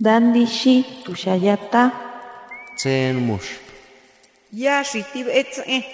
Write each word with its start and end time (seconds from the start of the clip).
Dandishi 0.00 0.84
tushayata. 1.04 1.92
Tsen 2.76 3.16
mush. 3.26 3.62
Yashi 4.52 5.04
tibetze. 5.12 5.84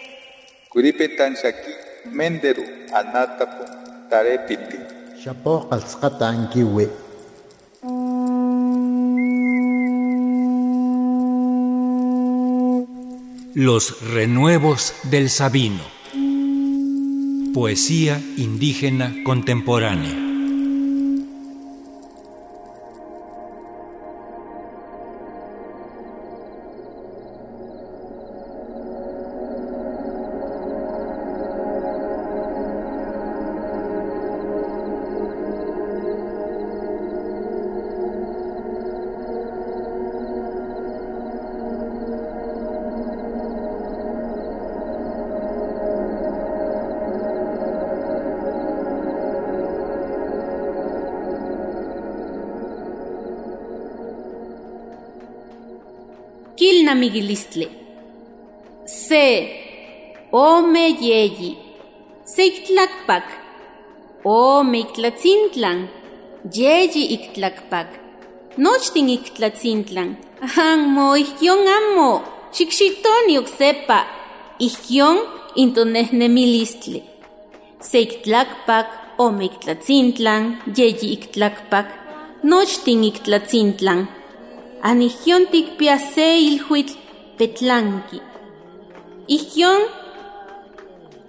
Kuripetan 0.73 1.37
shaki 1.37 1.73
menderu 2.17 2.65
anatapu 2.97 3.65
tarepiti. 4.09 4.79
Shapo 5.23 5.69
qalsqata 5.69 6.29
ankiwi. 6.33 6.89
Los 13.55 14.01
renuevos 14.15 14.95
del 15.11 15.29
Sabino. 15.29 15.85
Poesía 17.53 18.19
indígena 18.39 19.13
contemporánea. 19.25 20.30
Kilnamiguilistli. 56.91 57.69
Se, 58.87 59.27
ome 60.33 60.89
yeyi, 61.01 61.57
se 62.25 62.47
iktlakpak, 62.47 63.27
ome 64.25 64.81
iktlatzintlan, 64.81 65.87
yeyi 66.57 67.05
iktlakpak, 67.17 67.95
nochtin 68.59 69.09
iktlatzintlan, 69.09 70.17
amo 70.67 71.15
ihkion 71.15 71.63
amo, 71.79 72.11
xikxitoni 72.57 73.39
oksepa, 73.39 74.01
ihkion 74.59 75.23
intonehnemilistli. 75.55 77.05
Se 77.81 78.03
iktlakpak, 78.03 78.89
ome 79.19 79.45
iktlatzintlan, 79.47 80.57
yeyi 80.77 81.15
iktlakpak, 81.19 81.87
nochtin 82.43 83.05
iktlatzintlan, 83.13 84.09
Anigion 84.83 85.47
tikpia 85.53 85.99
se 85.99 86.39
ilhuitl 86.41 86.95
petlanki. 87.37 88.21
Igion 89.29 89.83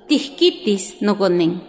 tihkitis 0.08 1.02
nogonen. 1.02 1.60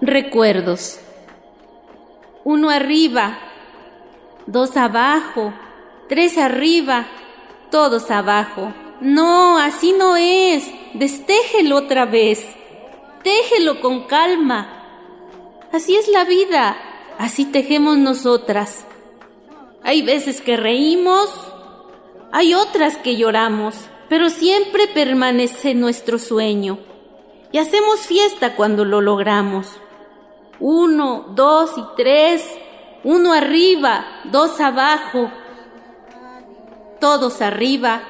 Recuerdos. 0.00 1.00
Uno 2.44 2.70
arriba, 2.70 3.36
dos 4.46 4.76
abajo, 4.76 5.52
tres 6.08 6.38
arriba, 6.38 7.06
todos 7.72 8.12
abajo. 8.12 8.72
No, 9.00 9.58
así 9.58 9.92
no 9.92 10.16
es. 10.16 10.70
Destéjelo 10.94 11.78
otra 11.78 12.06
vez. 12.06 12.46
Téjelo 13.24 13.80
con 13.80 14.02
calma. 14.02 14.82
Así 15.72 15.96
es 15.96 16.08
la 16.08 16.24
vida, 16.24 16.76
así 17.18 17.46
tejemos 17.46 17.96
nosotras. 17.96 18.86
Hay 19.82 20.02
veces 20.02 20.42
que 20.42 20.58
reímos, 20.58 21.30
hay 22.32 22.54
otras 22.54 22.98
que 22.98 23.16
lloramos, 23.16 23.76
pero 24.10 24.28
siempre 24.28 24.86
permanece 24.88 25.74
nuestro 25.74 26.18
sueño. 26.18 26.78
Y 27.50 27.58
hacemos 27.58 28.00
fiesta 28.00 28.56
cuando 28.56 28.84
lo 28.84 29.00
logramos. 29.00 29.68
Uno, 30.60 31.24
dos 31.34 31.72
y 31.78 31.84
tres, 31.96 32.46
uno 33.04 33.32
arriba, 33.32 34.04
dos 34.24 34.60
abajo, 34.60 35.30
todos 37.00 37.40
arriba 37.40 38.02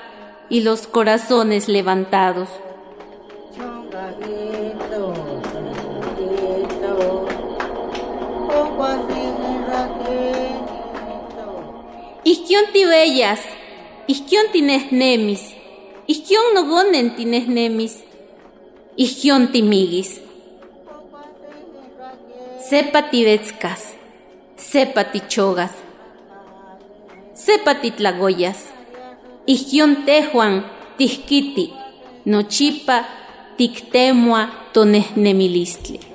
y 0.49 0.63
los 0.63 0.87
corazones 0.89 1.69
levantados. 1.69 2.49
Isquion 12.25 12.67
tibellas, 12.73 13.41
isquion 14.09 14.47
tinesnemis, 14.53 15.43
isquion 16.09 16.55
nogonen 16.55 17.11
tinesnemis, 17.17 17.99
isquion 18.97 19.49
timigis. 19.53 20.21
Sepa 22.69 23.03
tibetskas, 23.11 23.83
sepa 24.57 25.05
tichogas, 25.05 25.75
sepa 27.35 27.75
titlagoyas, 27.75 28.73
isquion 29.47 29.97
tejuan 30.07 30.65
tihkiti, 30.97 31.73
nochipa 32.25 33.05
tiktemua 33.57 34.49
tonesnemilistli. 34.73 36.14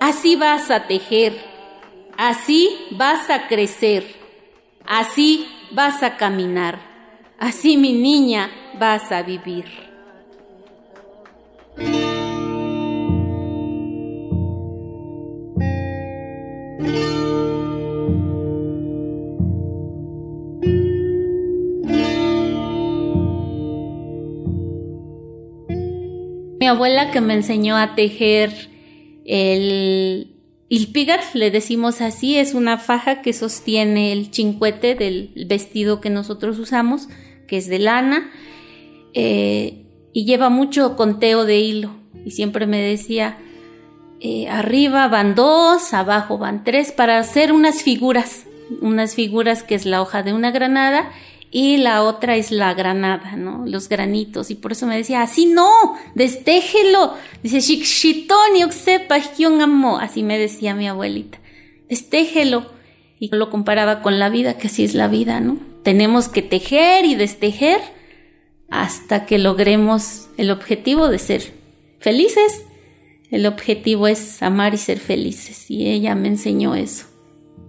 Así 0.00 0.36
vas 0.36 0.70
a 0.70 0.86
tejer, 0.86 1.34
así 2.16 2.88
vas 2.90 3.30
a 3.30 3.46
crecer, 3.48 4.04
así 4.84 5.46
vas 5.70 6.02
a 6.02 6.16
caminar, 6.16 6.80
así 7.38 7.76
mi 7.76 7.92
niña 7.92 8.50
vas 8.78 9.12
a 9.12 9.22
vivir. 9.22 9.66
Mi 26.60 26.66
abuela 26.66 27.10
que 27.10 27.22
me 27.22 27.32
enseñó 27.32 27.78
a 27.78 27.94
tejer 27.94 28.52
el 29.24 30.36
ilpigat, 30.68 31.22
le 31.32 31.50
decimos 31.50 32.02
así, 32.02 32.36
es 32.36 32.52
una 32.52 32.76
faja 32.76 33.22
que 33.22 33.32
sostiene 33.32 34.12
el 34.12 34.30
chincuete 34.30 34.94
del 34.94 35.32
vestido 35.48 36.02
que 36.02 36.10
nosotros 36.10 36.58
usamos, 36.58 37.08
que 37.48 37.56
es 37.56 37.66
de 37.66 37.78
lana, 37.78 38.30
eh, 39.14 39.86
y 40.12 40.26
lleva 40.26 40.50
mucho 40.50 40.96
conteo 40.96 41.46
de 41.46 41.60
hilo. 41.60 41.94
Y 42.26 42.32
siempre 42.32 42.66
me 42.66 42.82
decía, 42.82 43.38
eh, 44.20 44.46
arriba 44.48 45.08
van 45.08 45.34
dos, 45.34 45.94
abajo 45.94 46.36
van 46.36 46.62
tres, 46.62 46.92
para 46.92 47.18
hacer 47.18 47.52
unas 47.52 47.82
figuras, 47.82 48.44
unas 48.82 49.14
figuras 49.14 49.62
que 49.62 49.76
es 49.76 49.86
la 49.86 50.02
hoja 50.02 50.22
de 50.22 50.34
una 50.34 50.50
granada 50.50 51.10
y 51.52 51.78
la 51.78 52.04
otra 52.04 52.36
es 52.36 52.52
la 52.52 52.74
granada, 52.74 53.34
¿no? 53.36 53.64
Los 53.66 53.88
granitos. 53.88 54.50
Y 54.50 54.54
por 54.54 54.72
eso 54.72 54.86
me 54.86 54.96
decía, 54.96 55.22
así 55.22 55.46
no, 55.46 55.68
destéjelo. 56.14 57.14
Dice, 57.42 57.60
shikshitoni 57.60 58.70
sepa 58.70 59.16
amo. 59.60 59.98
Así 59.98 60.22
me 60.22 60.38
decía 60.38 60.74
mi 60.74 60.86
abuelita, 60.86 61.38
destéjelo. 61.88 62.66
Y 63.18 63.34
lo 63.34 63.50
comparaba 63.50 64.00
con 64.00 64.18
la 64.18 64.30
vida, 64.30 64.56
que 64.58 64.68
así 64.68 64.84
es 64.84 64.94
la 64.94 65.08
vida, 65.08 65.40
¿no? 65.40 65.58
Tenemos 65.82 66.28
que 66.28 66.42
tejer 66.42 67.04
y 67.04 67.16
destejer 67.16 67.80
hasta 68.70 69.26
que 69.26 69.38
logremos 69.38 70.28
el 70.36 70.50
objetivo 70.50 71.08
de 71.08 71.18
ser 71.18 71.52
felices. 71.98 72.62
El 73.30 73.46
objetivo 73.46 74.06
es 74.06 74.40
amar 74.42 74.72
y 74.74 74.78
ser 74.78 75.00
felices. 75.00 75.68
Y 75.68 75.88
ella 75.88 76.14
me 76.14 76.28
enseñó 76.28 76.76
eso. 76.76 77.06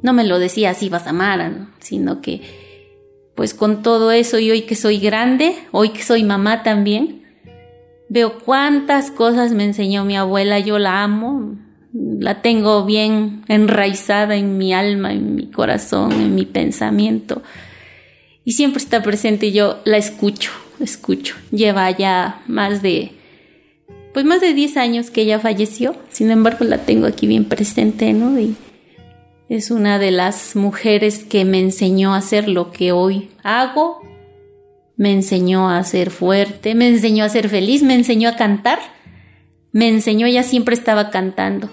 No 0.03 0.13
me 0.13 0.23
lo 0.23 0.39
decía 0.39 0.69
así 0.69 0.87
vas 0.89 1.07
a 1.07 1.11
amar, 1.11 1.67
sino 1.79 2.21
que 2.21 2.70
pues 3.35 3.53
con 3.53 3.81
todo 3.81 4.11
eso 4.11 4.39
y 4.39 4.51
hoy 4.51 4.61
que 4.63 4.75
soy 4.75 4.99
grande, 4.99 5.55
hoy 5.71 5.89
que 5.89 6.03
soy 6.03 6.23
mamá 6.23 6.63
también, 6.63 7.23
veo 8.09 8.39
cuántas 8.39 9.09
cosas 9.09 9.53
me 9.53 9.63
enseñó 9.63 10.03
mi 10.03 10.17
abuela, 10.17 10.59
yo 10.59 10.79
la 10.79 11.03
amo, 11.03 11.55
la 11.93 12.41
tengo 12.41 12.85
bien 12.85 13.43
enraizada 13.47 14.35
en 14.35 14.57
mi 14.57 14.73
alma, 14.73 15.13
en 15.13 15.35
mi 15.35 15.47
corazón, 15.47 16.11
en 16.13 16.35
mi 16.35 16.45
pensamiento. 16.45 17.41
Y 18.43 18.53
siempre 18.53 18.81
está 18.81 19.03
presente 19.03 19.47
y 19.47 19.51
yo 19.51 19.79
la 19.85 19.97
escucho, 19.97 20.51
escucho. 20.79 21.35
Lleva 21.51 21.89
ya 21.91 22.41
más 22.47 22.81
de, 22.81 23.11
pues 24.13 24.25
más 24.25 24.41
de 24.41 24.53
10 24.53 24.77
años 24.77 25.09
que 25.09 25.21
ella 25.21 25.39
falleció, 25.39 25.95
sin 26.09 26.31
embargo 26.31 26.65
la 26.65 26.79
tengo 26.79 27.05
aquí 27.07 27.27
bien 27.27 27.45
presente, 27.45 28.13
¿no? 28.13 28.39
Y 28.39 28.55
Es 29.51 29.69
una 29.69 29.99
de 29.99 30.11
las 30.11 30.55
mujeres 30.55 31.25
que 31.25 31.43
me 31.43 31.59
enseñó 31.59 32.13
a 32.13 32.19
hacer 32.19 32.47
lo 32.47 32.71
que 32.71 32.93
hoy 32.93 33.31
hago, 33.43 33.99
me 34.95 35.11
enseñó 35.11 35.69
a 35.69 35.83
ser 35.83 36.09
fuerte, 36.09 36.73
me 36.73 36.87
enseñó 36.87 37.25
a 37.25 37.29
ser 37.29 37.49
feliz, 37.49 37.83
me 37.83 37.95
enseñó 37.95 38.29
a 38.29 38.37
cantar, 38.37 38.79
me 39.73 39.89
enseñó, 39.89 40.25
ella 40.25 40.43
siempre 40.43 40.73
estaba 40.73 41.09
cantando, 41.09 41.69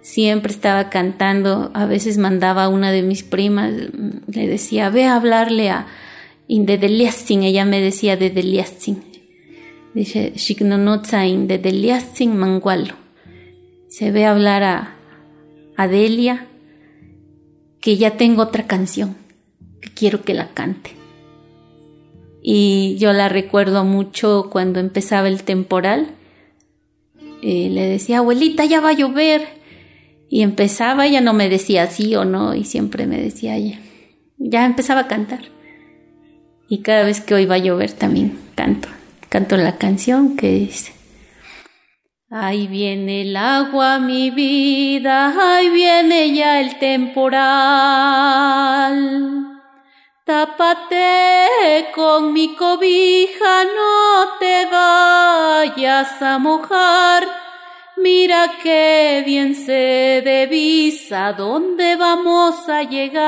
siempre 0.00 0.50
estaba 0.50 0.88
cantando, 0.88 1.70
a 1.74 1.84
veces 1.84 2.16
mandaba 2.16 2.64
a 2.64 2.68
una 2.70 2.92
de 2.92 3.02
mis 3.02 3.24
primas, 3.24 3.74
le 3.74 4.46
decía, 4.46 4.88
ve 4.88 5.04
a 5.04 5.16
hablarle 5.16 5.68
a 5.68 5.86
Indedeliastin, 6.46 7.42
ella 7.42 7.66
me 7.66 7.82
decía 7.82 8.16
de 8.16 8.30
Deliastin, 8.30 9.04
dice, 9.92 10.32
Shiknonotza 10.34 11.26
Indedeliastin 11.26 12.38
Mangualo, 12.38 12.94
se 13.86 14.12
ve 14.12 14.24
a 14.24 14.30
hablar 14.30 14.62
a, 14.62 14.96
a 15.76 15.88
Delia, 15.88 16.48
que 17.80 17.96
ya 17.96 18.16
tengo 18.16 18.42
otra 18.42 18.66
canción 18.66 19.16
que 19.80 19.90
quiero 19.90 20.22
que 20.22 20.34
la 20.34 20.48
cante. 20.48 20.92
Y 22.42 22.96
yo 22.98 23.12
la 23.12 23.28
recuerdo 23.28 23.84
mucho 23.84 24.48
cuando 24.50 24.80
empezaba 24.80 25.28
el 25.28 25.42
temporal. 25.42 26.14
Y 27.42 27.68
le 27.68 27.86
decía, 27.86 28.18
abuelita, 28.18 28.64
ya 28.64 28.80
va 28.80 28.90
a 28.90 28.94
llover. 28.94 29.46
Y 30.28 30.42
empezaba, 30.42 31.06
ella 31.06 31.20
no 31.20 31.32
me 31.32 31.48
decía 31.48 31.86
sí 31.86 32.14
o 32.14 32.24
no, 32.24 32.54
y 32.54 32.64
siempre 32.64 33.06
me 33.06 33.20
decía, 33.20 33.58
ya, 33.58 33.80
ya 34.36 34.66
empezaba 34.66 35.02
a 35.02 35.08
cantar. 35.08 35.40
Y 36.68 36.78
cada 36.78 37.04
vez 37.04 37.20
que 37.20 37.34
hoy 37.34 37.46
va 37.46 37.54
a 37.54 37.58
llover 37.58 37.92
también 37.92 38.38
canto, 38.54 38.88
canto 39.30 39.56
la 39.56 39.78
canción 39.78 40.36
que 40.36 40.52
dice, 40.52 40.92
Ahí 42.30 42.66
viene 42.66 43.22
el 43.22 43.34
agua, 43.38 43.98
mi 43.98 44.28
vida, 44.28 45.32
ahí 45.56 45.70
viene 45.70 46.34
ya 46.34 46.60
el 46.60 46.78
temporal. 46.78 47.38
Tápate 50.24 51.88
con 51.94 52.34
mi 52.34 52.54
cobija, 52.54 53.64
no 53.64 54.36
te 54.38 54.66
vayas 54.66 56.20
a 56.20 56.36
mojar. 56.36 57.26
Mira 57.96 58.58
qué 58.62 59.22
bien 59.24 59.54
se 59.54 60.20
devisa 60.22 61.32
dónde 61.32 61.96
vamos 61.96 62.68
a 62.68 62.82
llegar. 62.82 63.22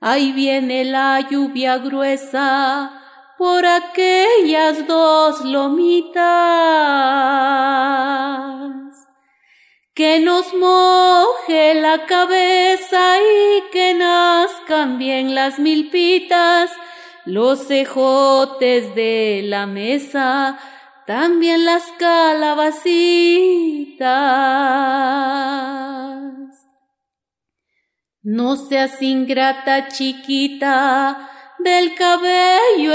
Ahí 0.00 0.30
viene 0.30 0.84
la 0.84 1.28
lluvia 1.28 1.78
gruesa 1.78 3.01
por 3.42 3.66
aquellas 3.66 4.86
dos 4.86 5.44
lomitas 5.44 6.22
que 9.94 10.20
nos 10.20 10.54
moje 10.54 11.74
la 11.74 12.06
cabeza 12.06 13.18
y 13.18 13.62
que 13.72 13.94
nazcan 13.94 14.96
bien 15.00 15.34
las 15.34 15.58
milpitas, 15.58 16.70
los 17.24 17.66
cejotes 17.66 18.94
de 18.94 19.42
la 19.44 19.66
mesa, 19.66 20.60
también 21.08 21.64
las 21.64 21.82
calabacitas. 21.98 22.84
No 28.22 28.54
seas 28.54 29.02
ingrata 29.02 29.88
chiquita, 29.88 31.28
del 31.62 31.94
cabello 31.94 32.94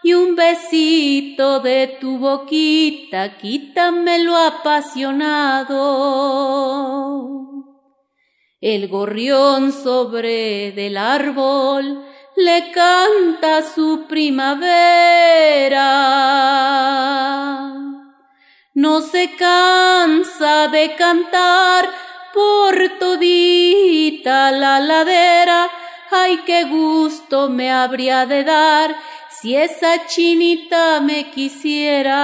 y 0.03 0.15
un 0.15 0.37
besito 0.37 1.61
de 1.61 1.99
tu 2.01 2.19
boquita, 2.19 3.37
quítame 3.39 4.25
lo 4.25 4.37
apasionado. 4.37 5.75
El 8.61 8.89
gorrión 8.89 9.73
sobre 9.73 10.73
del 10.73 10.97
árbol 10.97 12.05
le 12.37 12.71
canta 12.73 13.63
su 13.63 14.07
primavera. 14.09 14.69
No 18.85 19.01
se 19.01 19.35
cansa 19.35 20.69
de 20.69 20.95
cantar 20.95 21.91
por 22.33 22.75
todita 23.01 24.53
la 24.53 24.79
ladera. 24.79 25.69
Ay, 26.13 26.43
qué 26.47 26.63
gusto 26.63 27.49
me 27.49 27.73
habría 27.73 28.25
de 28.25 28.45
dar 28.45 28.95
si 29.31 29.57
esa 29.57 30.07
chinita 30.07 31.01
me 31.01 31.29
quisiera. 31.33 32.15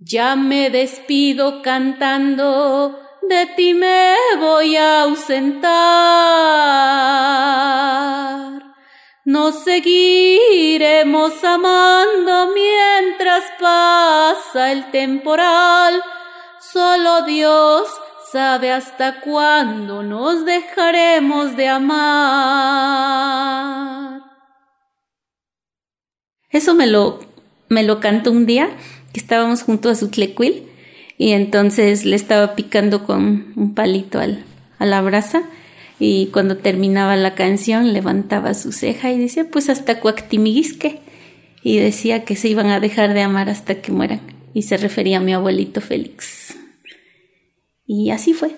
Ya 0.00 0.34
me 0.34 0.70
despido 0.70 1.62
cantando 1.62 2.98
de 3.22 3.46
ti 3.54 3.72
me 3.72 4.16
voy 4.40 4.74
a 4.74 5.02
ausentar. 5.02 5.54
Nos 9.24 9.64
seguiremos 9.64 11.42
amando 11.42 12.52
pasa 13.60 14.72
el 14.72 14.90
temporal. 14.90 16.02
Solo 16.72 17.22
Dios 17.22 17.88
sabe 18.32 18.72
hasta 18.72 19.20
cuándo 19.20 20.02
nos 20.02 20.44
dejaremos 20.44 21.56
de 21.56 21.68
amar. 21.68 23.04
Eso 26.50 26.74
me 26.74 26.86
lo, 26.86 27.20
me 27.68 27.82
lo 27.82 28.00
cantó 28.00 28.32
un 28.32 28.46
día 28.46 28.70
que 29.12 29.20
estábamos 29.20 29.62
junto 29.62 29.88
a 29.88 29.94
su 29.94 30.08
tlecuil 30.08 30.68
y 31.16 31.30
entonces 31.32 32.04
le 32.04 32.16
estaba 32.16 32.54
picando 32.56 33.04
con 33.04 33.52
un 33.56 33.74
palito 33.74 34.18
al, 34.18 34.44
a 34.78 34.86
la 34.86 35.00
brasa 35.00 35.44
y 35.98 36.26
cuando 36.32 36.56
terminaba 36.56 37.14
la 37.16 37.34
canción 37.34 37.92
levantaba 37.92 38.54
su 38.54 38.72
ceja 38.72 39.12
y 39.12 39.18
decía 39.18 39.46
pues 39.50 39.68
hasta 39.68 40.00
cuactimiguisque 40.00 41.03
y 41.64 41.78
decía 41.78 42.24
que 42.24 42.36
se 42.36 42.48
iban 42.48 42.66
a 42.66 42.78
dejar 42.78 43.14
de 43.14 43.22
amar 43.22 43.48
hasta 43.48 43.80
que 43.80 43.90
mueran 43.90 44.20
y 44.52 44.62
se 44.62 44.76
refería 44.76 45.16
a 45.16 45.20
mi 45.20 45.32
abuelito 45.32 45.80
Félix. 45.80 46.56
Y 47.86 48.10
así 48.10 48.34
fue. 48.34 48.54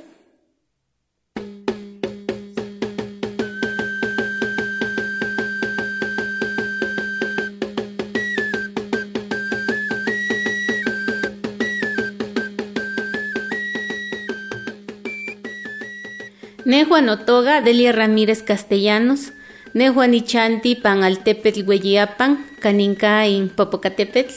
Nejuan 16.65 17.09
Otoga, 17.09 17.61
Delia 17.61 17.93
Ramírez 17.93 18.43
Castellanos, 18.43 19.33
Nejuan 19.77 20.15
Ichanti, 20.15 20.75
Panaltepetl, 20.75 21.63
Hueyiapan, 21.67 22.47
Caninca, 22.61 23.25
Popocatépetl. 23.57 24.33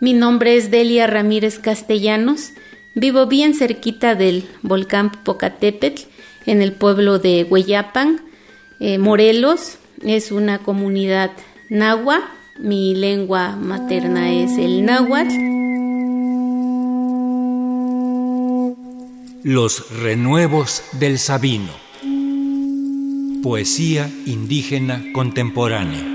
Mi 0.00 0.14
nombre 0.14 0.56
es 0.56 0.70
Delia 0.70 1.06
Ramírez 1.06 1.58
Castellanos. 1.58 2.52
Vivo 2.94 3.26
bien 3.26 3.52
cerquita 3.54 4.14
del 4.14 4.48
volcán 4.62 5.12
Popocatépetl, 5.12 6.04
en 6.46 6.62
el 6.62 6.72
pueblo 6.72 7.18
de 7.18 7.44
Hueyapan, 7.44 8.22
eh, 8.80 8.96
Morelos. 8.96 9.76
Es 10.02 10.32
una 10.32 10.60
comunidad 10.60 11.32
nahua. 11.68 12.22
Mi 12.58 12.94
lengua 12.94 13.56
materna 13.56 14.32
es 14.32 14.56
el 14.56 14.86
náhuatl. 14.86 15.34
Los 19.42 20.00
renuevos 20.00 20.82
del 20.92 21.18
Sabino. 21.18 21.89
Poesía 23.42 24.10
indígena 24.26 25.02
contemporánea. 25.14 26.06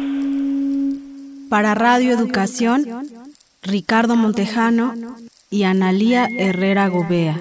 Para 1.50 1.74
Radio 1.74 2.14
Educación, 2.14 2.86
Ricardo 3.64 4.16
Montejano 4.16 4.94
y 5.50 5.64
Analía 5.64 6.28
Herrera 6.38 6.88
Gobea. 6.88 7.40